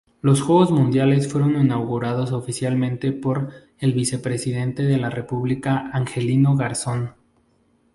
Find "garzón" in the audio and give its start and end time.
6.55-7.13